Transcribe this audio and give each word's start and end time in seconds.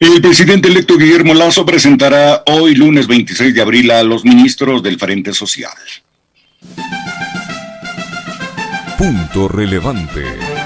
El 0.00 0.22
presidente 0.22 0.68
electo 0.68 0.96
Guillermo 0.96 1.34
Lazo 1.34 1.66
presentará 1.66 2.44
hoy 2.46 2.76
lunes 2.76 3.08
26 3.08 3.52
de 3.52 3.60
abril 3.60 3.90
a 3.90 4.04
los 4.04 4.24
ministros 4.24 4.80
del 4.82 4.96
Frente 4.98 5.32
Social. 5.32 5.72
Punto 8.96 9.48
relevante. 9.48 10.57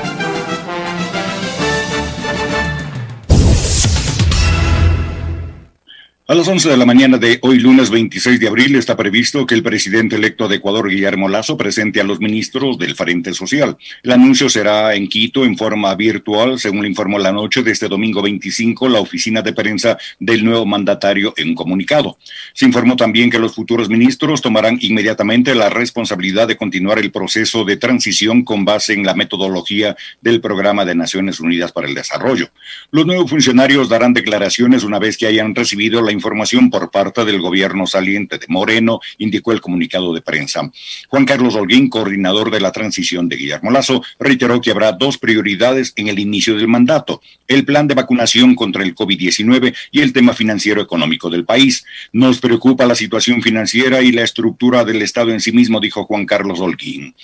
A 6.33 6.35
las 6.35 6.49
11 6.49 6.71
de 6.71 6.79
la 6.79 6.87
mañana 6.87 7.19
de 7.19 7.39
hoy, 7.43 7.59
lunes 7.59 7.91
26 7.91 8.41
de 8.41 8.49
abril, 8.49 8.75
está 8.77 8.97
previsto 8.97 9.45
que 9.45 9.55
el 9.55 9.63
presidente 9.63 10.17
electo 10.17 10.49
de 10.49 10.57
Ecuador, 10.57 10.89
Guillermo 10.89 11.29
Lazo, 11.29 11.59
presente 11.59 12.01
a 12.01 12.05
los 12.05 12.21
ministros 12.21 12.79
del 12.79 12.95
Frente 12.95 13.35
Social. 13.35 13.77
El 14.03 14.13
anuncio 14.13 14.49
será 14.49 14.95
en 14.95 15.09
Quito 15.09 15.45
en 15.45 15.59
forma 15.59 15.95
virtual, 15.95 16.59
según 16.59 16.85
le 16.85 16.89
informó 16.89 17.19
la 17.19 17.33
noche 17.33 17.63
de 17.63 17.73
este 17.73 17.87
domingo 17.87 18.23
25 18.23 18.89
la 18.89 19.01
oficina 19.01 19.43
de 19.43 19.53
prensa 19.53 19.99
del 20.19 20.43
nuevo 20.43 20.65
mandatario 20.65 21.35
en 21.37 21.51
un 21.51 21.55
comunicado. 21.55 22.17
Se 22.55 22.65
informó 22.65 22.97
también 22.97 23.29
que 23.29 23.39
los 23.39 23.55
futuros 23.55 23.91
ministros 23.91 24.41
tomarán 24.41 24.79
inmediatamente 24.81 25.55
la 25.55 25.69
responsabilidad 25.69 26.49
de 26.49 26.57
continuar 26.57 26.99
el 26.99 27.13
proceso 27.13 27.67
de 27.67 27.77
transición 27.77 28.43
con 28.43 28.65
base 28.65 28.95
en 28.95 29.05
la 29.05 29.13
metodología 29.13 29.99
del 30.23 30.41
Programa 30.41 30.87
de 30.87 30.95
Naciones 30.95 31.41
Unidas 31.41 31.73
para 31.73 31.89
el 31.89 31.95
Desarrollo. 31.95 32.49
Los 32.91 33.05
nuevos 33.05 33.29
funcionarios 33.29 33.91
darán 33.91 34.15
declaraciones 34.15 34.83
una 34.83 34.99
vez 34.99 35.19
que 35.19 35.27
hayan 35.27 35.55
recibido 35.55 36.01
la 36.01 36.11
información 36.11 36.22
por 36.71 36.91
parte 36.91 37.25
del 37.25 37.41
gobierno 37.41 37.87
saliente 37.87 38.39
de 38.39 38.47
Moreno, 38.49 39.01
indicó 39.19 39.53
el 39.53 39.61
comunicado 39.61 40.15
de 40.15 40.23
prensa. 40.23 40.71
Juan 41.09 41.25
Carlos 41.25 41.55
Holguín, 41.55 41.91
coordinador 41.91 42.51
de 42.51 42.61
la 42.61 42.73
transición 42.73 43.29
de 43.29 43.37
Guillermo 43.37 43.71
Lazo, 43.71 44.03
reiteró 44.19 44.61
que 44.61 44.71
habrá 44.71 44.93
dos 44.93 45.19
prioridades 45.19 45.93
en 45.97 46.09
el 46.09 46.19
inicio 46.19 46.57
del 46.57 46.69
mandato, 46.69 47.21
el 47.49 47.65
plan 47.65 47.87
de 47.87 47.95
vacunación 47.95 48.55
contra 48.55 48.83
el 48.83 48.95
COVID-19 48.95 49.75
y 49.91 50.01
el 50.01 50.13
tema 50.13 50.33
financiero 50.33 50.81
económico 50.81 51.29
del 51.29 51.45
país. 51.45 51.85
Nos 52.13 52.41
preocupa 52.41 52.87
la 52.87 52.95
situación 52.95 53.43
financiera 53.43 54.01
y 54.03 54.13
la 54.13 54.23
estructura 54.23 54.85
del 54.85 55.03
Estado 55.03 55.31
en 55.31 55.41
sí 55.41 55.53
mismo, 55.53 55.81
dijo 55.81 56.05
Juan 56.05 56.25
Carlos 56.25 56.61
Holguín. 56.61 57.15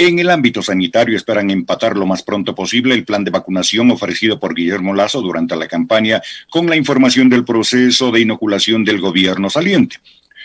En 0.00 0.20
el 0.20 0.30
ámbito 0.30 0.62
sanitario 0.62 1.16
esperan 1.16 1.50
empatar 1.50 1.96
lo 1.96 2.06
más 2.06 2.22
pronto 2.22 2.54
posible 2.54 2.94
el 2.94 3.04
plan 3.04 3.24
de 3.24 3.32
vacunación 3.32 3.90
ofrecido 3.90 4.38
por 4.38 4.54
Guillermo 4.54 4.94
Lazo 4.94 5.20
durante 5.20 5.56
la 5.56 5.66
campaña 5.66 6.22
con 6.50 6.68
la 6.68 6.76
información 6.76 7.28
del 7.28 7.44
proceso 7.44 8.12
de 8.12 8.20
inoculación 8.20 8.84
del 8.84 9.00
gobierno 9.00 9.50
saliente. 9.50 9.96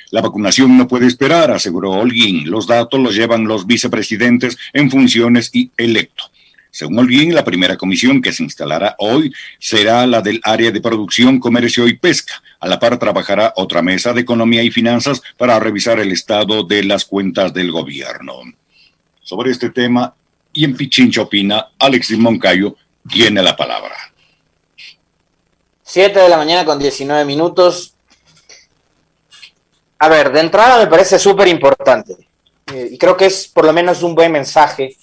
La 0.10 0.22
vacunación 0.22 0.76
no 0.76 0.88
puede 0.88 1.06
esperar, 1.06 1.52
aseguró 1.52 1.92
Holguín. 1.92 2.50
Los 2.50 2.66
datos 2.66 3.00
los 3.00 3.16
llevan 3.16 3.46
los 3.46 3.68
vicepresidentes 3.68 4.58
en 4.74 4.90
funciones 4.90 5.52
y 5.54 5.70
electo. 5.78 6.32
Según 6.72 6.98
Holguín, 6.98 7.36
la 7.36 7.46
primera 7.46 7.78
comisión 7.78 8.24
que 8.24 8.34
se 8.34 8.42
instalará 8.42 8.96
hoy 8.98 9.32
será 9.60 10.08
la 10.08 10.24
del 10.24 10.42
área 10.44 10.72
de 10.72 10.82
producción, 10.82 11.40
comercio 11.40 11.88
y 11.88 11.94
pesca. 11.94 12.42
A 12.60 12.68
la 12.68 12.80
par 12.80 12.98
trabajará 12.98 13.54
otra 13.56 13.84
mesa 13.84 14.14
de 14.14 14.22
economía 14.22 14.64
y 14.64 14.72
finanzas 14.72 15.22
para 15.38 15.60
revisar 15.60 16.00
el 16.00 16.12
estado 16.12 16.64
de 16.64 16.84
las 16.84 17.06
cuentas 17.06 17.54
del 17.54 17.72
gobierno 17.72 18.34
sobre 19.24 19.52
este 19.52 19.70
tema 19.70 20.14
y 20.52 20.66
en 20.66 20.76
Pichincha 20.76 21.22
Opina, 21.22 21.72
Alexis 21.80 22.18
Moncayo 22.18 22.76
tiene 23.10 23.42
la 23.42 23.56
palabra. 23.56 23.96
Siete 25.82 26.20
de 26.20 26.30
la 26.30 26.38
mañana 26.38 26.66
con 26.66 26.78
19 26.78 27.26
minutos. 27.26 27.96
A 30.00 30.10
ver, 30.10 30.32
de 30.32 30.42
entrada 30.42 30.80
me 30.80 30.88
parece 30.88 31.18
súper 31.18 31.48
importante 31.48 32.16
eh, 32.74 32.90
y 32.92 32.98
creo 32.98 33.18
que 33.18 33.26
es 33.26 33.48
por 33.48 33.66
lo 33.66 33.74
menos 33.74 34.04
un 34.04 34.16
buen 34.16 34.32
mensaje 34.32 34.96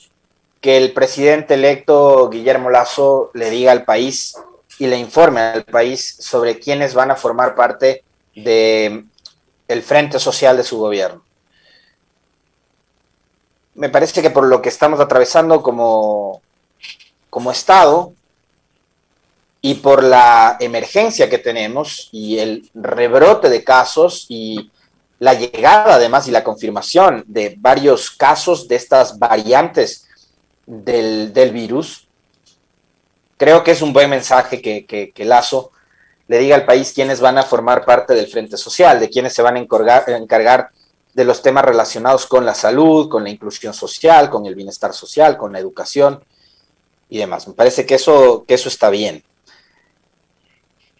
que 0.60 0.76
el 0.76 0.92
presidente 0.92 1.54
electo 1.54 2.28
Guillermo 2.28 2.70
Lazo 2.70 3.30
le 3.34 3.50
diga 3.50 3.72
al 3.72 3.84
país 3.84 4.36
y 4.78 4.86
le 4.86 4.98
informe 4.98 5.40
al 5.40 5.64
país 5.64 6.16
sobre 6.20 6.58
quiénes 6.58 6.94
van 6.94 7.10
a 7.10 7.16
formar 7.16 7.54
parte 7.54 8.04
de 8.34 9.04
el 9.68 9.82
frente 9.82 10.18
social 10.18 10.56
de 10.56 10.64
su 10.64 10.78
gobierno 10.78 11.22
me 13.74 13.88
parece 13.88 14.22
que 14.22 14.30
por 14.30 14.46
lo 14.46 14.60
que 14.60 14.68
estamos 14.68 15.00
atravesando 15.00 15.62
como, 15.62 16.40
como 17.28 17.50
Estado 17.50 18.12
y 19.62 19.74
por 19.74 20.02
la 20.02 20.56
emergencia 20.60 21.28
que 21.28 21.38
tenemos 21.38 22.08
y 22.12 22.38
el 22.38 22.70
rebrote 22.74 23.48
de 23.48 23.62
casos 23.62 24.26
y 24.28 24.70
la 25.18 25.34
llegada 25.34 25.94
además 25.94 26.26
y 26.26 26.30
la 26.30 26.42
confirmación 26.42 27.24
de 27.26 27.54
varios 27.58 28.10
casos 28.10 28.66
de 28.68 28.76
estas 28.76 29.18
variantes 29.18 30.08
del, 30.66 31.50
virus, 31.52 32.08
creo 33.36 33.62
que 33.62 33.72
es 33.72 33.82
un 33.82 33.92
buen 33.92 34.08
mensaje 34.08 34.62
que, 34.62 34.86
que, 34.86 35.24
Lazo 35.24 35.72
le 36.26 36.38
diga 36.38 36.54
al 36.54 36.64
país 36.64 36.92
quiénes 36.94 37.20
van 37.20 37.38
a 37.38 37.42
formar 37.42 37.84
parte 37.84 38.14
del 38.14 38.28
Frente 38.28 38.56
Social, 38.56 38.98
de 38.98 39.10
quiénes 39.10 39.34
se 39.34 39.42
van 39.42 39.56
a 39.56 39.58
encargar, 39.58 40.08
encargar 40.08 40.70
de 41.12 41.24
los 41.24 41.42
temas 41.42 41.64
relacionados 41.64 42.26
con 42.26 42.44
la 42.46 42.54
salud, 42.54 43.08
con 43.08 43.24
la 43.24 43.30
inclusión 43.30 43.74
social, 43.74 44.30
con 44.30 44.46
el 44.46 44.54
bienestar 44.54 44.92
social, 44.92 45.36
con 45.36 45.52
la 45.52 45.58
educación 45.58 46.22
y 47.08 47.18
demás. 47.18 47.48
Me 47.48 47.54
parece 47.54 47.84
que 47.84 47.96
eso, 47.96 48.44
que 48.46 48.54
eso 48.54 48.68
está 48.68 48.90
bien. 48.90 49.24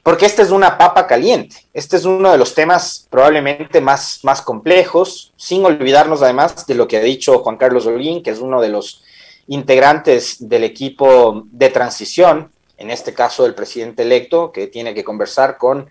Porque 0.03 0.26
este 0.26 0.43
es 0.43 0.50
una 0.50 0.78
papa 0.78 1.06
caliente. 1.06 1.56
Este 1.75 1.97
es 1.97 2.04
uno 2.04 2.32
de 2.32 2.38
los 2.38 2.54
temas 2.54 3.06
probablemente 3.10 3.81
más, 3.81 4.20
más 4.22 4.41
complejos, 4.43 5.32
sin 5.37 5.65
olvidarnos 5.65 6.22
además 6.22 6.66
de 6.66 6.75
lo 6.75 6.88
que 6.88 6.97
ha 6.97 7.03
dicho 7.03 7.41
Juan 7.41 7.59
Carlos 7.59 7.87
Olguín, 7.87 8.22
que 8.22 8.31
es 8.31 8.38
uno 8.38 8.60
de 8.60 8.70
los 8.70 9.04
integrantes 9.47 10.49
del 10.49 10.65
equipo 10.65 11.44
de 11.50 11.69
transición, 11.69 12.50
en 12.78 12.91
este 12.91 13.12
caso 13.12 13.44
el 13.44 13.54
presidente 13.54 14.03
electo, 14.03 14.53
que 14.53 14.69
tiene 14.69 14.94
que 14.94 15.04
conversar 15.04 15.59
con 15.59 15.91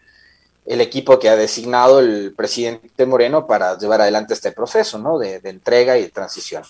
el 0.69 0.81
equipo 0.81 1.17
que 1.17 1.29
ha 1.29 1.35
designado 1.35 1.99
el 1.99 2.31
presidente 2.37 3.07
Moreno 3.07 3.47
para 3.47 3.75
llevar 3.79 4.01
adelante 4.01 4.35
este 4.35 4.51
proceso 4.51 4.99
¿no? 4.99 5.17
de, 5.17 5.41
entrega 5.43 5.97
y 5.97 6.03
de 6.03 6.09
transición 6.09 6.61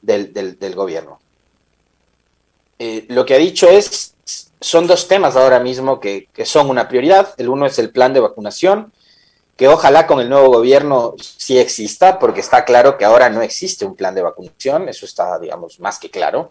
del, 0.00 0.74
gobierno. 0.76 1.20
Eh, 2.78 3.06
lo 3.08 3.26
que 3.26 3.34
ha 3.34 3.38
dicho 3.38 3.68
es, 3.68 4.14
son 4.60 4.86
dos 4.86 5.08
temas 5.08 5.34
ahora 5.34 5.58
mismo 5.58 5.98
que, 5.98 6.28
son 6.44 6.70
una 6.70 6.86
prioridad. 6.86 7.34
El 7.36 7.48
uno 7.48 7.66
es 7.66 7.80
el 7.80 7.90
plan 7.90 8.14
de 8.14 8.20
vacunación, 8.20 8.92
que 9.56 9.66
ojalá 9.66 10.06
con 10.06 10.20
el 10.20 10.28
nuevo 10.28 10.46
gobierno 10.46 11.16
sí 11.18 11.58
exista, 11.58 12.16
porque 12.20 12.38
está 12.38 12.64
claro 12.64 12.96
que 12.96 13.04
ahora 13.04 13.28
no 13.28 13.42
existe 13.42 13.84
un 13.84 13.96
plan 13.96 14.14
de 14.14 14.22
vacunación, 14.22 14.88
eso 14.88 15.04
está, 15.04 15.36
digamos, 15.40 15.80
más 15.80 15.98
que 15.98 16.10
claro. 16.10 16.48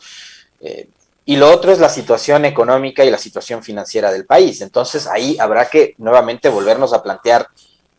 Eh, 0.60 0.90
y 1.30 1.36
lo 1.36 1.54
otro 1.54 1.72
es 1.72 1.78
la 1.78 1.90
situación 1.90 2.44
económica 2.46 3.06
y 3.06 3.12
la 3.12 3.20
situación 3.20 3.62
financiera 3.62 4.12
del 4.12 4.26
país. 4.26 4.62
Entonces 4.62 5.06
ahí 5.06 5.38
habrá 5.40 5.70
que 5.70 5.94
nuevamente 6.00 6.50
volvernos 6.50 6.92
a 6.92 7.04
plantear 7.04 7.50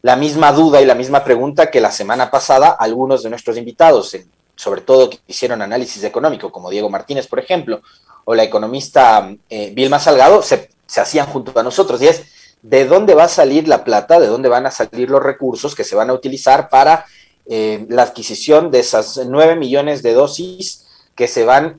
la 0.03 0.17
misma 0.17 0.51
duda 0.51 0.83
y 0.83 0.85
la 0.85 0.97
misma 0.97 1.23
pregunta 1.23 1.71
que 1.71 1.81
la 1.81 1.93
semana 1.93 2.29
pasada 2.29 2.71
algunos 2.71 3.23
de 3.23 3.31
nuestros 3.31 3.57
invitados, 3.57 4.17
sobre 4.57 4.81
todo 4.81 5.11
que 5.11 5.21
hicieron 5.29 5.63
análisis 5.63 6.03
económico, 6.03 6.51
como 6.51 6.71
Diego 6.71 6.91
Martínez, 6.91 7.29
por 7.29 7.39
ejemplo, 7.39 7.83
o 8.25 8.35
la 8.35 8.43
economista 8.43 9.33
eh, 9.49 9.71
Vilma 9.77 10.01
Salgado, 10.01 10.43
se, 10.43 10.69
hacían 10.97 11.29
junto 11.29 11.57
a 11.57 11.63
nosotros. 11.63 12.03
Y 12.03 12.09
es, 12.09 12.25
¿de 12.63 12.85
dónde 12.85 13.15
va 13.15 13.25
a 13.25 13.29
salir 13.29 13.69
la 13.69 13.85
plata? 13.85 14.19
¿De 14.19 14.27
dónde 14.27 14.49
van 14.49 14.67
a 14.67 14.73
salir 14.73 15.09
los 15.09 15.23
recursos 15.23 15.77
que 15.77 15.85
se 15.85 15.95
van 15.95 16.11
a 16.11 16.15
utilizar 16.15 16.69
para 16.69 17.07
eh, 17.47 17.87
la 17.91 18.03
adquisición 18.03 18.73
de 18.73 18.81
esas 18.81 19.21
nueve 19.25 19.55
millones 19.55 20.03
de 20.03 20.15
dosis 20.15 20.90
que 21.15 21.29
se 21.29 21.45
van 21.45 21.77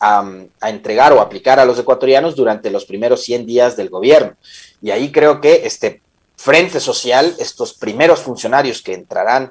a, 0.00 0.24
entregar 0.62 1.12
o 1.12 1.20
aplicar 1.20 1.58
a 1.58 1.64
los 1.64 1.78
ecuatorianos 1.78 2.36
durante 2.36 2.70
los 2.70 2.84
primeros 2.84 3.22
100 3.22 3.46
días 3.46 3.76
del 3.76 3.90
gobierno. 3.90 4.34
Y 4.80 4.90
ahí 4.90 5.10
creo 5.10 5.40
que 5.40 5.66
este 5.66 6.00
Frente 6.36 6.78
Social, 6.78 7.34
estos 7.38 7.74
primeros 7.74 8.20
funcionarios 8.20 8.80
que 8.80 8.94
entrarán 8.94 9.50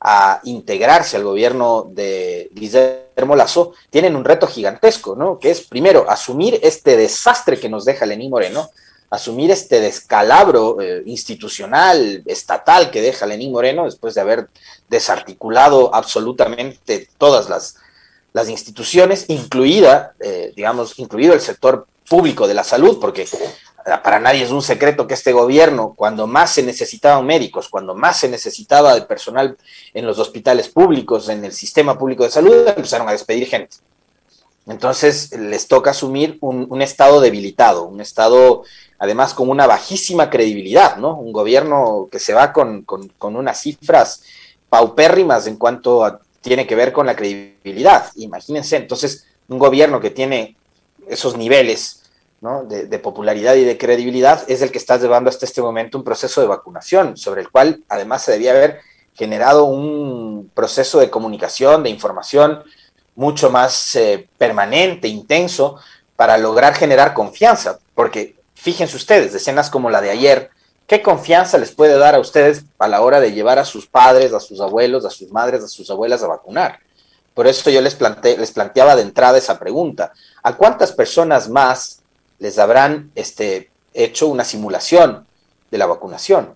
a 0.00 0.40
integrarse 0.44 1.16
al 1.16 1.24
gobierno 1.24 1.86
de 1.90 2.48
Guillermo 2.52 3.36
Lazo, 3.36 3.74
tienen 3.90 4.16
un 4.16 4.24
reto 4.24 4.46
gigantesco, 4.46 5.14
¿no? 5.14 5.38
Que 5.38 5.50
es 5.50 5.60
primero 5.60 6.10
asumir 6.10 6.58
este 6.62 6.96
desastre 6.96 7.60
que 7.60 7.68
nos 7.68 7.84
deja 7.84 8.06
Lenín 8.06 8.30
Moreno, 8.30 8.70
asumir 9.10 9.50
este 9.50 9.80
descalabro 9.80 10.80
eh, 10.80 11.02
institucional, 11.04 12.22
estatal 12.24 12.90
que 12.90 13.02
deja 13.02 13.26
Lenín 13.26 13.52
Moreno 13.52 13.84
después 13.84 14.14
de 14.14 14.22
haber 14.22 14.48
desarticulado 14.88 15.94
absolutamente 15.94 17.10
todas 17.18 17.50
las 17.50 17.76
las 18.32 18.48
instituciones, 18.48 19.26
incluida, 19.28 20.14
eh, 20.20 20.52
digamos, 20.56 20.98
incluido 20.98 21.34
el 21.34 21.40
sector 21.40 21.86
público 22.08 22.46
de 22.46 22.54
la 22.54 22.64
salud, 22.64 22.98
porque 23.00 23.26
para 24.02 24.20
nadie 24.20 24.42
es 24.42 24.50
un 24.50 24.62
secreto 24.62 25.06
que 25.06 25.14
este 25.14 25.32
gobierno, 25.32 25.94
cuando 25.96 26.26
más 26.26 26.52
se 26.52 26.62
necesitaban 26.62 27.26
médicos, 27.26 27.68
cuando 27.68 27.94
más 27.94 28.20
se 28.20 28.28
necesitaba 28.28 28.94
de 28.94 29.02
personal 29.02 29.56
en 29.92 30.06
los 30.06 30.18
hospitales 30.18 30.68
públicos, 30.68 31.28
en 31.28 31.44
el 31.44 31.52
sistema 31.52 31.98
público 31.98 32.24
de 32.24 32.30
salud, 32.30 32.68
empezaron 32.68 33.08
a 33.08 33.12
despedir 33.12 33.48
gente. 33.48 33.76
Entonces 34.66 35.32
les 35.32 35.66
toca 35.66 35.90
asumir 35.90 36.38
un, 36.40 36.80
estado 36.82 37.20
debilitado, 37.20 37.84
un 37.84 38.00
estado 38.00 38.62
además 38.98 39.34
con 39.34 39.48
una 39.48 39.66
bajísima 39.66 40.30
credibilidad, 40.30 40.96
¿no? 40.98 41.16
Un 41.16 41.32
gobierno 41.32 42.08
que 42.12 42.20
se 42.20 42.32
va 42.32 42.52
con, 42.52 42.82
con 42.82 43.36
unas 43.36 43.60
cifras 43.60 44.22
paupérrimas 44.68 45.48
en 45.48 45.56
cuanto 45.56 46.04
a 46.04 46.20
tiene 46.42 46.66
que 46.66 46.74
ver 46.74 46.92
con 46.92 47.06
la 47.06 47.16
credibilidad. 47.16 48.10
Imagínense, 48.16 48.76
entonces, 48.76 49.26
un 49.48 49.58
gobierno 49.58 50.00
que 50.00 50.10
tiene 50.10 50.56
esos 51.08 51.36
niveles 51.36 52.02
de, 52.68 52.98
popularidad 52.98 53.54
y 53.54 53.64
de 53.64 53.78
credibilidad, 53.78 54.42
es 54.48 54.62
el 54.62 54.72
que 54.72 54.78
está 54.78 54.98
llevando 54.98 55.30
hasta 55.30 55.46
este 55.46 55.62
momento 55.62 55.96
un 55.96 56.02
proceso 56.04 56.40
de 56.40 56.48
vacunación, 56.48 57.16
sobre 57.16 57.40
el 57.40 57.50
cual 57.50 57.84
además 57.88 58.22
se 58.24 58.32
debía 58.32 58.50
haber 58.50 58.80
generado 59.14 59.64
un 59.64 60.50
proceso 60.52 60.98
de 60.98 61.08
comunicación, 61.08 61.84
de 61.84 61.90
información 61.90 62.64
mucho 63.14 63.50
más 63.50 63.94
eh, 63.94 64.28
permanente, 64.38 65.06
intenso, 65.06 65.76
para 66.16 66.36
lograr 66.36 66.74
generar 66.74 67.14
confianza. 67.14 67.78
Porque 67.94 68.34
fíjense 68.54 68.96
ustedes, 68.96 69.32
escenas 69.34 69.70
como 69.70 69.88
la 69.88 70.00
de 70.00 70.10
ayer, 70.10 70.50
¿qué 70.92 71.00
confianza 71.00 71.56
les 71.56 71.72
puede 71.72 71.96
dar 71.96 72.14
a 72.14 72.20
ustedes 72.20 72.64
a 72.78 72.86
la 72.86 73.00
hora 73.00 73.18
de 73.18 73.32
llevar 73.32 73.58
a 73.58 73.64
sus 73.64 73.86
padres, 73.86 74.34
a 74.34 74.40
sus 74.40 74.60
abuelos, 74.60 75.06
a 75.06 75.10
sus 75.10 75.30
madres, 75.30 75.64
a 75.64 75.68
sus 75.68 75.88
abuelas 75.88 76.22
a 76.22 76.26
vacunar? 76.26 76.80
Por 77.32 77.46
eso 77.46 77.70
yo 77.70 77.80
les, 77.80 77.96
les 78.22 78.50
planteaba 78.50 78.94
de 78.94 79.00
entrada 79.00 79.38
esa 79.38 79.58
pregunta. 79.58 80.12
¿A 80.42 80.54
cuántas 80.54 80.92
personas 80.92 81.48
más 81.48 82.02
les 82.38 82.58
habrán 82.58 83.10
este, 83.14 83.70
hecho 83.94 84.26
una 84.26 84.44
simulación 84.44 85.26
de 85.70 85.78
la 85.78 85.86
vacunación. 85.86 86.54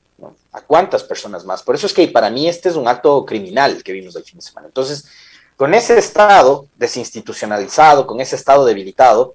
¿A 0.53 0.61
cuántas 0.61 1.03
personas 1.03 1.47
más? 1.47 1.63
Por 1.63 1.75
eso 1.75 1.87
es 1.87 1.95
que 1.95 2.09
para 2.09 2.29
mí 2.29 2.49
este 2.49 2.69
es 2.69 2.77
un 2.77 2.89
acto 2.89 3.25
criminal 3.25 3.83
que 3.83 3.93
vimos 3.93 4.17
el 4.17 4.25
fin 4.25 4.39
de 4.39 4.45
semana. 4.45 4.67
Entonces, 4.67 5.07
con 5.57 5.73
ese 5.73 5.97
estado 5.97 6.67
desinstitucionalizado, 6.77 8.07
con 8.07 8.21
ese 8.21 8.37
estado 8.37 8.67
debilitado, 8.67 9.35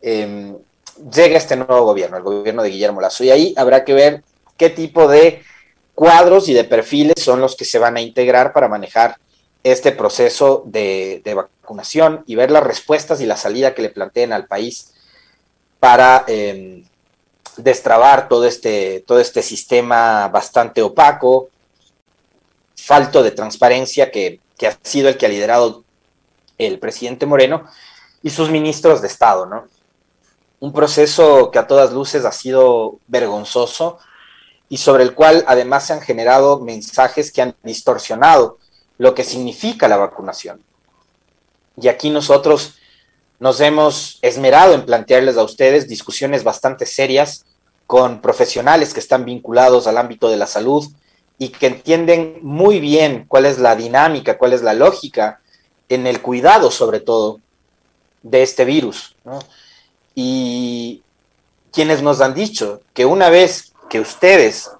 em, 0.00 0.56
llega 1.12 1.36
este 1.36 1.56
nuevo 1.56 1.84
gobierno, 1.84 2.16
el 2.16 2.22
gobierno 2.22 2.62
de 2.62 2.70
Guillermo 2.70 3.00
Lazo. 3.00 3.24
Y 3.24 3.30
ahí 3.30 3.54
habrá 3.56 3.84
que 3.84 3.94
ver 3.94 4.22
qué 4.60 4.68
tipo 4.68 5.08
de 5.08 5.42
cuadros 5.94 6.50
y 6.50 6.52
de 6.52 6.64
perfiles 6.64 7.14
son 7.16 7.40
los 7.40 7.56
que 7.56 7.64
se 7.64 7.78
van 7.78 7.96
a 7.96 8.02
integrar 8.02 8.52
para 8.52 8.68
manejar 8.68 9.16
este 9.64 9.90
proceso 9.90 10.64
de, 10.66 11.22
vacunación 11.34 12.24
y 12.26 12.34
ver 12.34 12.50
las 12.50 12.62
respuestas 12.62 13.22
y 13.22 13.26
la 13.26 13.38
salida 13.38 13.74
que 13.74 13.80
le 13.80 13.88
planteen 13.88 14.34
al 14.34 14.46
país 14.46 14.92
para 15.78 16.24
em, 16.26 16.84
destrabar 17.56 18.28
todo 18.28 18.44
este, 18.44 19.02
todo 19.06 19.18
este 19.18 19.42
sistema 19.42 20.28
bastante 20.28 20.82
opaco, 20.82 21.48
falto 22.76 23.22
de 23.22 23.30
transparencia 23.30 24.10
que, 24.10 24.40
ha 24.66 24.76
sido 24.82 25.08
el 25.08 25.16
que 25.16 25.24
ha 25.24 25.30
liderado 25.30 25.84
el 26.58 26.78
presidente 26.78 27.24
Moreno 27.24 27.64
y 28.22 28.28
sus 28.28 28.50
ministros 28.50 29.00
de 29.00 29.06
Estado, 29.06 29.46
¿no? 29.46 29.64
Un 30.58 30.74
proceso 30.74 31.50
que 31.50 31.58
a 31.58 31.66
todas 31.66 31.94
luces 31.94 32.26
ha 32.26 32.32
sido 32.32 32.98
vergonzoso 33.08 33.98
y 34.70 34.78
sobre 34.78 35.02
el 35.02 35.14
cual 35.14 35.44
además 35.48 35.86
se 35.86 35.92
han 35.92 36.00
generado 36.00 36.60
mensajes 36.60 37.32
que 37.32 37.42
han 37.42 37.56
distorsionado 37.64 38.58
lo 38.96 39.14
que 39.14 39.24
significa 39.24 39.88
la 39.88 39.96
vacunación. 39.96 40.62
Y 41.76 41.88
aquí 41.88 42.08
nosotros 42.08 42.76
nos 43.40 43.60
hemos 43.60 44.20
esmerado 44.22 44.74
en 44.74 44.86
plantearles 44.86 45.36
a 45.36 45.42
ustedes 45.42 45.88
discusiones 45.88 46.44
bastante 46.44 46.86
serias 46.86 47.44
con 47.86 48.20
profesionales 48.20 48.94
que 48.94 49.00
están 49.00 49.24
vinculados 49.24 49.88
al 49.88 49.98
ámbito 49.98 50.28
de 50.28 50.36
la 50.36 50.46
salud 50.46 50.86
y 51.36 51.48
que 51.48 51.66
entienden 51.66 52.38
muy 52.42 52.78
bien 52.78 53.24
cuál 53.26 53.46
es 53.46 53.58
la 53.58 53.74
dinámica, 53.74 54.38
cuál 54.38 54.52
es 54.52 54.62
la 54.62 54.74
lógica 54.74 55.40
en 55.88 56.06
el 56.06 56.22
cuidado 56.22 56.70
sobre 56.70 57.00
todo 57.00 57.40
de 58.22 58.44
este 58.44 58.64
virus. 58.64 59.16
Y 60.14 61.02
quienes 61.72 62.02
nos 62.02 62.20
han 62.20 62.34
dicho 62.34 62.82
que 62.94 63.04
una 63.04 63.30
vez 63.30 63.69
que 63.90 64.00
ustedes 64.00 64.70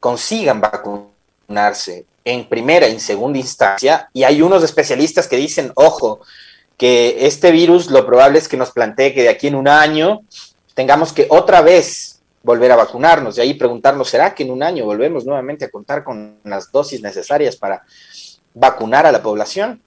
consigan 0.00 0.60
vacunarse 0.60 2.06
en 2.24 2.48
primera 2.48 2.88
y 2.88 2.92
en 2.92 3.00
segunda 3.00 3.38
instancia, 3.38 4.08
y 4.12 4.24
hay 4.24 4.42
unos 4.42 4.64
especialistas 4.64 5.28
que 5.28 5.36
dicen, 5.36 5.72
ojo, 5.76 6.20
que 6.76 7.26
este 7.26 7.50
virus 7.50 7.90
lo 7.90 8.04
probable 8.06 8.38
es 8.38 8.48
que 8.48 8.56
nos 8.56 8.70
plantee 8.70 9.14
que 9.14 9.22
de 9.22 9.28
aquí 9.28 9.46
en 9.46 9.54
un 9.54 9.68
año 9.68 10.22
tengamos 10.74 11.12
que 11.12 11.26
otra 11.28 11.60
vez 11.60 12.20
volver 12.42 12.72
a 12.72 12.76
vacunarnos 12.76 13.36
y 13.36 13.42
ahí 13.42 13.54
preguntarnos, 13.54 14.08
¿será 14.08 14.34
que 14.34 14.44
en 14.44 14.50
un 14.50 14.62
año 14.62 14.86
volvemos 14.86 15.26
nuevamente 15.26 15.66
a 15.66 15.70
contar 15.70 16.02
con 16.02 16.38
las 16.44 16.72
dosis 16.72 17.02
necesarias 17.02 17.56
para 17.56 17.84
vacunar 18.54 19.04
a 19.04 19.12
la 19.12 19.22
población? 19.22 19.82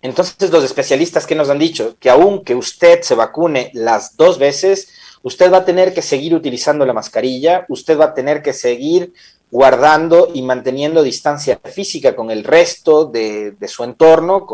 Entonces 0.00 0.50
los 0.50 0.64
especialistas 0.64 1.26
que 1.26 1.34
nos 1.34 1.50
han 1.50 1.58
dicho 1.58 1.96
que 2.00 2.08
aunque 2.08 2.54
usted 2.54 3.02
se 3.02 3.14
vacune 3.14 3.70
las 3.74 4.16
dos 4.16 4.38
veces, 4.38 4.88
usted 5.26 5.52
va 5.52 5.58
a 5.58 5.64
tener 5.64 5.92
que 5.92 6.02
seguir 6.02 6.36
utilizando 6.36 6.86
la 6.86 6.92
mascarilla, 6.92 7.66
usted 7.68 7.98
va 7.98 8.04
a 8.04 8.14
tener 8.14 8.42
que 8.42 8.52
seguir 8.52 9.12
guardando 9.50 10.30
y 10.32 10.40
manteniendo 10.42 11.02
distancia 11.02 11.58
física 11.64 12.14
con 12.14 12.30
el 12.30 12.44
resto 12.44 13.06
de, 13.06 13.56
su 13.66 13.82
entorno, 13.82 14.46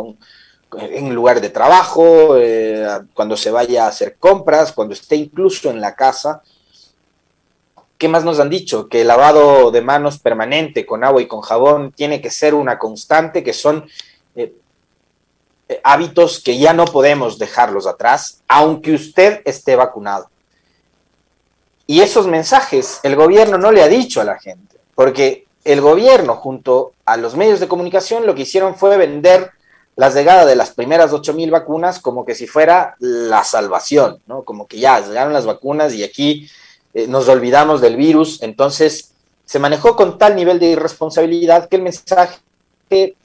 en 0.78 1.14
lugar 1.14 1.42
de 1.42 1.50
trabajo, 1.50 2.38
eh, 2.38 2.88
cuando 3.12 3.36
se 3.36 3.50
vaya 3.50 3.84
a 3.84 3.88
hacer 3.88 4.16
compras, 4.18 4.72
cuando 4.72 4.94
esté 4.94 5.16
incluso 5.16 5.68
en 5.68 5.78
la 5.78 5.94
casa. 5.94 6.40
¿Qué 7.98 8.08
más 8.08 8.24
nos 8.24 8.40
han 8.40 8.48
dicho? 8.48 8.88
Que 8.88 9.02
el 9.02 9.08
lavado 9.08 9.72
de 9.72 9.82
manos 9.82 10.18
permanente 10.20 10.86
con 10.86 11.04
agua 11.04 11.20
y 11.20 11.26
con 11.26 11.42
jabón 11.42 11.92
tiene 11.92 12.22
que 12.22 12.30
ser 12.30 12.54
una 12.54 12.78
constante, 12.78 13.44
que 13.44 13.52
son 13.52 13.86
eh, 14.34 14.54
eh, 15.68 15.80
hábitos 15.84 16.42
que 16.42 16.56
ya 16.56 16.72
no 16.72 16.86
podemos 16.86 17.38
dejarlos 17.38 17.86
atrás, 17.86 18.40
aunque 18.48 18.94
usted 18.94 19.42
esté 19.44 19.76
vacunado. 19.76 20.32
Y 21.92 22.00
esos 22.00 22.26
mensajes 22.26 23.00
el 23.02 23.16
gobierno 23.16 23.58
no 23.58 23.70
le 23.70 23.82
ha 23.82 23.86
dicho 23.86 24.22
a 24.22 24.24
la 24.24 24.38
gente, 24.38 24.78
porque 24.94 25.44
el 25.62 25.82
gobierno 25.82 26.36
junto 26.36 26.94
a 27.04 27.18
los 27.18 27.36
medios 27.36 27.60
de 27.60 27.68
comunicación 27.68 28.24
lo 28.24 28.34
que 28.34 28.44
hicieron 28.44 28.76
fue 28.76 28.96
vender 28.96 29.50
la 29.96 30.08
llegada 30.08 30.46
de 30.46 30.56
las 30.56 30.70
primeras 30.70 31.12
8.000 31.12 31.50
vacunas 31.50 31.98
como 31.98 32.24
que 32.24 32.34
si 32.34 32.46
fuera 32.46 32.96
la 32.98 33.44
salvación, 33.44 34.22
¿no? 34.26 34.42
Como 34.42 34.66
que 34.66 34.78
ya 34.78 35.00
llegaron 35.00 35.34
las 35.34 35.44
vacunas 35.44 35.92
y 35.92 36.02
aquí 36.02 36.48
eh, 36.94 37.06
nos 37.08 37.28
olvidamos 37.28 37.82
del 37.82 37.96
virus. 37.96 38.42
Entonces, 38.42 39.12
se 39.44 39.58
manejó 39.58 39.94
con 39.94 40.16
tal 40.16 40.34
nivel 40.34 40.58
de 40.58 40.70
irresponsabilidad 40.70 41.68
que 41.68 41.76
el 41.76 41.82
mensaje 41.82 42.38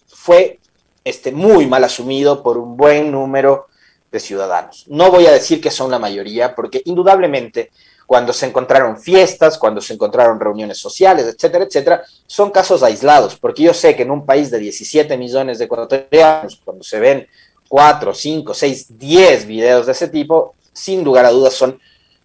fue 0.09 0.59
este, 1.05 1.31
muy 1.31 1.67
mal 1.67 1.85
asumido 1.85 2.43
por 2.43 2.57
un 2.57 2.75
buen 2.75 3.13
número 3.13 3.67
de 4.11 4.19
ciudadanos. 4.19 4.83
No 4.89 5.09
voy 5.09 5.25
a 5.25 5.31
decir 5.31 5.61
que 5.61 5.71
son 5.71 5.89
la 5.89 5.99
mayoría, 5.99 6.53
porque 6.53 6.81
indudablemente 6.83 7.71
cuando 8.07 8.31
se 8.31 8.45
encontraron 8.45 8.97
fiestas, 8.97 9.57
cuando 9.57 9.81
se 9.81 9.93
encontraron 9.93 10.39
reuniones 10.39 10.77
sociales, 10.77 11.25
etcétera, 11.25 11.65
etcétera, 11.65 12.03
son 12.25 12.51
casos 12.51 12.81
aislados, 12.81 13.35
porque 13.35 13.63
yo 13.63 13.73
sé 13.73 13.97
que 13.97 14.03
en 14.03 14.11
un 14.11 14.25
país 14.25 14.49
de 14.49 14.59
17 14.59 15.17
millones 15.17 15.59
de 15.59 15.65
ecuatorianos, 15.65 16.61
cuando 16.63 16.85
se 16.85 17.01
ven 17.01 17.27
4, 17.67 18.13
5, 18.13 18.53
6, 18.53 18.97
10 18.97 19.45
videos 19.45 19.85
de 19.85 19.91
ese 19.91 20.07
tipo, 20.07 20.55
sin 20.71 21.03
lugar 21.03 21.25
a 21.25 21.31
dudas 21.31 21.53
son 21.53 21.79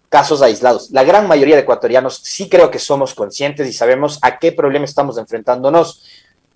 casos 0.07 0.41
aislados. 0.41 0.89
La 0.91 1.03
gran 1.03 1.27
mayoría 1.27 1.55
de 1.55 1.63
ecuatorianos 1.63 2.21
sí 2.23 2.47
creo 2.47 2.71
que 2.71 2.79
somos 2.79 3.13
conscientes 3.13 3.67
y 3.67 3.73
sabemos 3.73 4.19
a 4.21 4.39
qué 4.39 4.53
problema 4.53 4.85
estamos 4.85 5.17
enfrentándonos, 5.17 6.05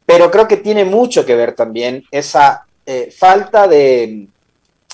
pero 0.05 0.31
creo 0.31 0.47
que 0.47 0.55
tiene 0.55 0.85
mucho 0.85 1.25
que 1.25 1.35
ver 1.35 1.53
también 1.53 2.05
esa 2.11 2.65
eh, 2.85 3.11
falta 3.11 3.67
de, 3.67 4.27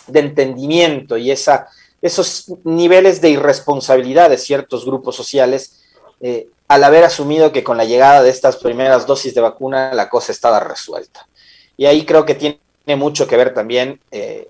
de 0.08 0.20
entendimiento 0.20 1.18
y 1.18 1.30
esa 1.30 1.68
esos 2.04 2.52
niveles 2.66 3.22
de 3.22 3.30
irresponsabilidad 3.30 4.30
de 4.30 4.38
ciertos 4.38 4.86
grupos 4.86 5.16
sociales 5.16 5.82
eh, 6.20 6.50
al 6.68 6.84
haber 6.84 7.06
asumido 7.06 7.54
que 7.54 7.64
con 7.64 7.78
la 7.78 7.86
llegada 7.86 8.22
de 8.22 8.30
estas 8.30 8.58
primeras 8.58 9.08
dosis 9.08 9.34
de 9.34 9.42
vacuna 9.42 9.94
la 9.94 10.10
cosa 10.10 10.34
estaba 10.34 10.60
resuelta. 10.60 11.28
Y 11.78 11.86
ahí 11.86 12.06
creo 12.06 12.26
que 12.26 12.36
tiene 12.36 12.60
mucho 12.98 13.26
que 13.26 13.38
ver 13.38 13.54
también 13.54 14.02
eh, 14.12 14.50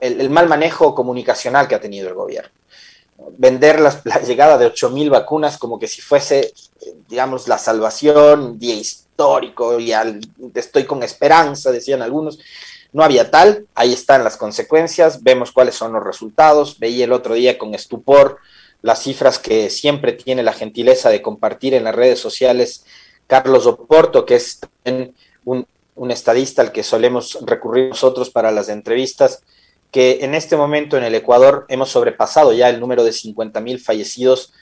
el, 0.00 0.30
mal 0.30 0.46
manejo 0.46 0.94
comunicacional 0.94 1.66
que 1.66 1.76
ha 1.76 1.80
tenido 1.80 2.08
el 2.08 2.14
gobierno. 2.14 2.50
Vender 3.38 3.80
la, 3.80 4.20
llegada 4.26 4.58
de 4.58 4.70
8.000 4.70 5.08
vacunas 5.08 5.56
como 5.56 5.78
que 5.78 5.88
si 5.88 6.02
fuese, 6.02 6.52
digamos, 7.08 7.48
la 7.48 7.56
salvación, 7.56 8.58
día 8.58 8.74
histórico, 8.74 9.80
y 9.80 9.94
estoy 10.54 10.84
con 10.84 11.02
esperanza, 11.02 11.72
decían 11.72 12.02
algunos. 12.02 12.38
No 12.94 13.02
había 13.02 13.28
tal, 13.32 13.66
ahí 13.74 13.92
están 13.92 14.22
las 14.22 14.36
consecuencias, 14.36 15.24
vemos 15.24 15.50
cuáles 15.50 15.74
son 15.74 15.92
los 15.92 16.04
resultados. 16.04 16.78
Veía 16.78 17.04
el 17.04 17.12
otro 17.12 17.34
día 17.34 17.58
con 17.58 17.74
estupor 17.74 18.38
las 18.82 19.02
cifras 19.02 19.40
que 19.40 19.68
siempre 19.68 20.12
tiene 20.12 20.44
la 20.44 20.52
gentileza 20.52 21.10
de 21.10 21.20
compartir 21.20 21.74
en 21.74 21.82
las 21.82 21.94
redes 21.94 22.20
sociales 22.20 22.84
Carlos 23.26 23.66
Oporto, 23.66 24.24
que 24.24 24.36
es 24.36 24.60
un, 25.44 25.66
un 25.96 26.10
estadista 26.12 26.62
al 26.62 26.70
que 26.70 26.84
solemos 26.84 27.36
recurrir 27.44 27.88
nosotros 27.88 28.30
para 28.30 28.52
las 28.52 28.68
entrevistas, 28.68 29.42
que 29.90 30.20
en 30.20 30.36
este 30.36 30.56
momento 30.56 30.96
en 30.96 31.02
el 31.02 31.16
Ecuador 31.16 31.66
hemos 31.68 31.90
sobrepasado 31.90 32.52
ya 32.52 32.68
el 32.68 32.78
número 32.78 33.02
de 33.02 33.12
50 33.12 33.60
mil 33.60 33.80
fallecidos, 33.80 34.52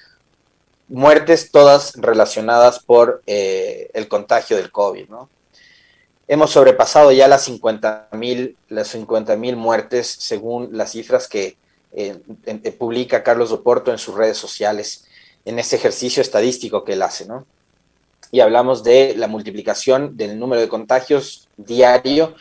muertes 0.89 1.51
todas 1.51 1.93
relacionadas 1.97 2.79
por 2.79 3.23
eh, 3.27 3.91
el 3.93 4.09
contagio 4.09 4.57
del 4.57 4.73
COVID, 4.73 5.11
¿no? 5.11 5.29
Hemos 6.29 6.51
sobrepasado 6.51 7.13
ya 7.13 7.29
las 7.29 7.49
50.000 7.49 8.55
las 8.69 9.57
muertes 9.57 10.07
según 10.07 10.71
las 10.73 10.93
cifras 10.93 11.29
que 11.29 11.57
eh, 11.93 12.19
publica 12.79 13.23
Carlos 13.23 13.53
Oporto 13.53 13.91
en 13.91 13.99
sus 13.99 14.15
redes 14.15 14.39
sociales 14.39 15.05
en 15.45 15.59
ese 15.59 15.77
ejercicio 15.77 16.23
estadístico 16.23 16.85
que 16.85 16.93
él 16.93 17.03
hace, 17.03 17.27
¿no? 17.27 17.47
Y 18.31 18.41
hablamos 18.41 18.83
de 18.83 19.15
la 19.17 19.27
multiplicación 19.27 20.17
del 20.17 20.39
número 20.39 20.63
de 20.63 20.69
contagios 20.69 21.49
diario 21.57 22.35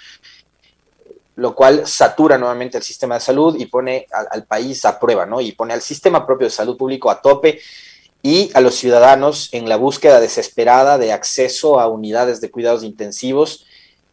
lo 1.35 1.55
cual 1.55 1.87
satura 1.87 2.37
nuevamente 2.37 2.77
el 2.77 2.83
sistema 2.83 3.15
de 3.15 3.21
salud 3.21 3.55
y 3.57 3.65
pone 3.65 4.05
al, 4.11 4.27
al, 4.29 4.45
país 4.45 4.85
a 4.85 4.99
prueba, 4.99 5.25
¿no? 5.25 5.41
Y 5.41 5.53
pone 5.53 5.73
al 5.73 5.81
sistema 5.81 6.25
propio 6.25 6.45
de 6.45 6.51
salud 6.51 6.77
público 6.77 7.09
a 7.09 7.21
tope 7.21 7.59
y 8.21 8.51
a 8.53 8.61
los 8.61 8.75
ciudadanos 8.75 9.49
en 9.51 9.67
la 9.67 9.77
búsqueda 9.77 10.19
desesperada 10.19 10.97
de 10.97 11.11
acceso 11.11 11.79
a 11.79 11.87
unidades 11.87 12.41
de 12.41 12.51
cuidados 12.51 12.83
intensivos 12.83 13.65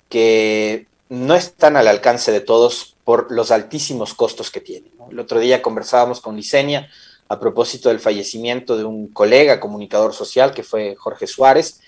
que 0.08 0.86
no 1.08 1.34
están 1.34 1.76
al 1.76 1.88
alcance 1.88 2.32
de 2.32 2.40
todos 2.40 2.96
por 3.04 3.32
los 3.32 3.50
altísimos 3.50 4.14
costos 4.14 4.50
que 4.50 4.60
tienen. 4.60 4.92
El 5.10 5.18
otro 5.18 5.40
día 5.40 5.62
conversábamos 5.62 6.20
con 6.20 6.36
Licenia 6.36 6.90
a 7.28 7.38
propósito 7.38 7.88
del 7.88 8.00
fallecimiento 8.00 8.76
de 8.76 8.84
un 8.84 9.08
colega 9.08 9.60
comunicador 9.60 10.14
social 10.14 10.52
que 10.52 10.62
fue 10.62 10.96
Jorge 10.96 11.26
Suárez. 11.26 11.80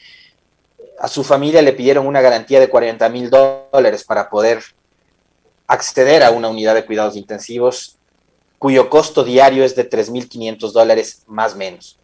A 0.98 1.08
su 1.08 1.24
familia 1.24 1.62
le 1.62 1.72
pidieron 1.72 2.06
una 2.06 2.20
garantía 2.20 2.60
de 2.60 2.68
40 2.68 3.08
mil 3.08 3.30
dólares 3.30 4.04
para 4.04 4.28
poder 4.28 4.62
acceder 5.66 6.22
a 6.22 6.30
una 6.30 6.48
unidad 6.48 6.74
de 6.74 6.84
cuidados 6.84 7.16
intensivos 7.16 7.96
cuyo 8.58 8.90
costo 8.90 9.24
diario 9.24 9.64
es 9.64 9.74
de 9.74 9.88
3.500 9.88 10.72
dólares 10.72 11.22
más 11.26 11.56
menos. 11.56 11.98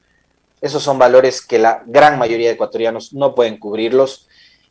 Esos 0.62 0.82
son 0.82 0.98
valores 0.98 1.42
que 1.42 1.58
la 1.58 1.82
gran 1.86 2.18
mayoría 2.18 2.48
de 2.48 2.54
ecuatorianos 2.54 3.12
no 3.12 3.34
pueden 3.34 3.58
cubrirlos 3.58 4.26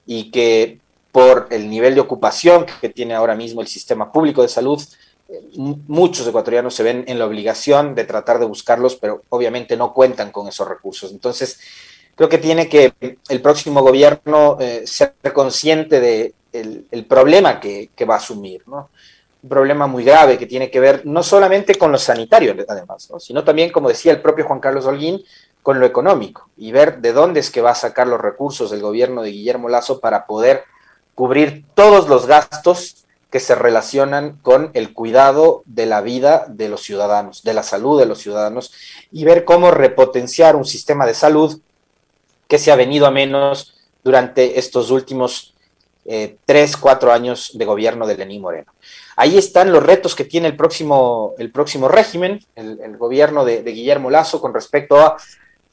y 0.07 0.31
que 0.31 0.79
por 1.15 1.47
el 1.49 1.69
nivel 1.69 1.95
de 1.95 2.01
ocupación 2.01 2.65
que 2.81 2.89
tiene 2.89 3.13
ahora 3.13 3.35
mismo 3.35 3.61
el 3.61 3.67
sistema 3.67 4.11
público 4.11 4.41
de 4.41 4.49
salud, 4.49 4.83
muchos 5.87 6.27
ecuatorianos 6.27 6.75
se 6.75 6.83
ven 6.83 7.05
en 7.07 7.17
la 7.17 7.25
obligación 7.25 7.95
de 7.95 8.03
tratar 8.03 8.37
de 8.37 8.45
buscarlos, 8.45 8.97
pero 8.97 9.23
obviamente 9.29 9.77
no 9.77 9.93
cuentan 9.93 10.33
con 10.33 10.49
esos 10.49 10.67
recursos. 10.67 11.13
Entonces, 11.13 11.57
creo 12.15 12.27
que 12.27 12.37
tiene 12.37 12.67
que 12.67 12.95
el 13.29 13.41
próximo 13.41 13.81
gobierno 13.81 14.57
eh, 14.59 14.83
ser 14.85 15.13
consciente 15.33 16.01
de 16.01 16.33
el, 16.51 17.05
problema 17.07 17.61
que, 17.61 17.89
va 18.05 18.15
a 18.15 18.17
asumir, 18.17 18.63
¿no? 18.67 18.89
Un 19.41 19.49
problema 19.49 19.87
muy 19.87 20.03
grave 20.03 20.37
que 20.37 20.47
tiene 20.47 20.69
que 20.69 20.81
ver 20.81 21.05
no 21.05 21.23
solamente 21.23 21.75
con 21.75 21.93
lo 21.93 21.97
sanitario, 21.97 22.57
además, 22.67 23.09
¿no? 23.09 23.21
sino 23.21 23.41
también, 23.45 23.71
como 23.71 23.87
decía 23.87 24.11
el 24.11 24.21
propio 24.21 24.43
Juan 24.43 24.59
Carlos 24.59 24.85
Holguín, 24.85 25.23
con 25.63 25.79
lo 25.79 25.85
económico 25.85 26.49
y 26.57 26.73
ver 26.73 26.99
de 26.99 27.13
dónde 27.13 27.39
es 27.39 27.51
que 27.51 27.61
va 27.61 27.71
a 27.71 27.75
sacar 27.75 28.05
los 28.05 28.19
recursos 28.19 28.69
del 28.69 28.81
gobierno 28.81 29.21
de 29.21 29.31
Guillermo 29.31 29.69
Lazo 29.69 30.01
para 30.01 30.27
poder 30.27 30.65
cubrir 31.15 31.63
todos 31.73 32.07
los 32.09 32.27
gastos 32.27 33.05
que 33.31 33.39
se 33.39 33.55
relacionan 33.55 34.37
con 34.41 34.71
el 34.73 34.93
cuidado 34.93 35.63
de 35.65 35.85
la 35.85 36.01
vida 36.01 36.45
de 36.47 36.69
los 36.69 36.83
ciudadanos, 36.83 37.43
de 37.43 37.53
la 37.53 37.63
salud 37.63 37.99
de 37.99 38.05
los 38.05 38.19
ciudadanos, 38.19 38.71
y 39.11 39.23
ver 39.23 39.43
cómo 39.43 39.71
repotenciar 39.71 40.55
un 40.55 40.65
sistema 40.65 41.05
de 41.05 41.13
salud 41.13 41.59
que 42.47 42.59
se 42.59 42.71
ha 42.71 42.75
venido 42.75 43.07
a 43.07 43.11
menos 43.11 43.75
durante 44.03 44.59
estos 44.59 44.91
últimos 44.91 45.53
eh, 46.05 46.37
tres, 46.45 46.77
cuatro 46.77 47.11
años 47.11 47.51
de 47.55 47.65
gobierno 47.65 48.05
de 48.05 48.15
Lenín 48.15 48.41
Moreno. 48.41 48.71
Ahí 49.15 49.37
están 49.37 49.71
los 49.71 49.83
retos 49.83 50.13
que 50.13 50.25
tiene 50.25 50.47
el 50.47 50.55
próximo, 50.55 51.33
el 51.39 51.51
próximo 51.51 51.87
régimen, 51.87 52.39
el, 52.55 52.95
gobierno 52.97 53.43
de, 53.43 53.63
Guillermo 53.63 54.11
Lazo, 54.11 54.39
con 54.39 54.53
respecto 54.53 54.99
a 54.99 55.17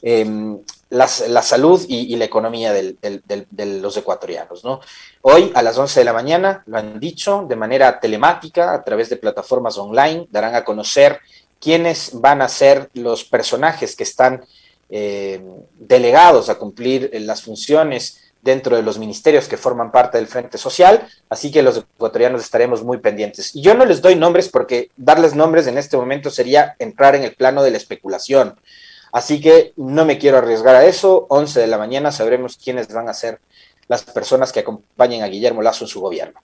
eh, 0.01 0.57
la, 0.93 1.09
salud 1.43 1.85
y, 1.89 2.15
la 2.17 2.27
economía 2.27 2.73
del, 2.73 2.99
de 3.01 3.67
los 3.81 3.97
ecuatorianos. 3.97 4.63
¿no? 4.63 4.81
Hoy 5.23 5.51
a 5.55 5.63
las 5.63 5.79
11 5.79 6.01
de 6.01 6.05
la 6.05 6.13
mañana, 6.13 6.63
lo 6.67 6.77
han 6.79 7.01
dicho, 7.01 7.47
de 7.49 7.57
manera 7.57 7.99
telemática, 7.99 8.75
a 8.75 8.85
través 8.85 9.09
de 9.09 9.17
plataformas 9.17 9.79
online, 9.79 10.27
darán 10.31 10.55
a 10.55 10.65
conocer 10.65 11.19
quiénes 11.59 12.11
van 12.21 12.43
a 12.43 12.49
ser 12.49 12.91
los 12.93 13.25
personajes 13.25 13.97
que 13.97 14.03
están 14.03 14.45
eh, 14.91 15.41
delegados 15.79 16.51
a 16.51 16.57
cumplir 16.57 17.11
las 17.23 17.43
funciones 17.43 18.19
dentro 18.43 18.77
de 18.77 18.83
los 18.83 18.99
ministerios 18.99 19.49
que 19.49 19.57
forman 19.57 19.93
parte 19.93 20.19
del 20.19 20.27
Frente 20.27 20.59
Social, 20.59 21.09
así 21.31 21.51
que 21.51 21.63
los 21.63 21.79
ecuatorianos 21.79 22.43
estaremos 22.43 22.83
muy 22.83 22.99
pendientes. 22.99 23.55
Y 23.55 23.63
yo 23.63 23.75
no 23.75 23.87
les 23.87 24.03
doy 24.03 24.17
nombres 24.17 24.49
porque 24.49 24.91
darles 24.97 25.35
nombres 25.35 25.69
en 25.69 25.79
este 25.79 25.97
momento 25.97 26.29
sería 26.29 26.75
entrar 26.79 27.15
en 27.15 27.23
el 27.23 27.35
plano 27.35 27.63
de 27.63 27.71
la 27.71 27.77
especulación. 27.79 28.57
Así 29.13 29.41
que 29.41 29.75
no 29.77 30.05
me 30.05 30.19
quiero 30.19 30.39
arriesgar 30.39 30.75
a 30.75 30.87
eso. 30.87 31.27
11 31.29 31.61
de 31.61 31.67
la 31.67 31.79
mañana 31.79 32.11
sabremos 32.11 32.57
quiénes 32.57 32.89
van 32.89 33.09
a 33.09 33.15
ser 33.15 33.41
las 33.87 34.03
personas 34.05 34.53
que 34.53 34.61
acompañen 34.61 35.23
a 35.23 35.27
Guillermo 35.27 35.63
Lazo 35.63 35.85
en 35.85 35.89
su 35.89 36.01
gobierno. 36.01 36.41